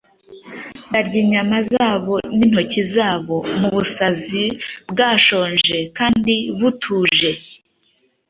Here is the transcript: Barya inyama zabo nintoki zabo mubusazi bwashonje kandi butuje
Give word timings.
Barya 0.91 1.17
inyama 1.23 1.57
zabo 1.71 2.13
nintoki 2.37 2.81
zabo 2.93 3.37
mubusazi 3.59 4.45
bwashonje 4.91 5.77
kandi 5.97 6.35
butuje 6.59 7.31